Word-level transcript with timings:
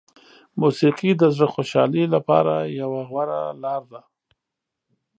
موسیقي 0.61 1.11
د 1.17 1.23
زړه 1.35 1.47
خوشحالي 1.53 2.03
لپاره 2.15 2.53
یوه 2.81 3.01
غوره 3.09 3.41
لاره 3.63 3.87
ده. 3.91 4.01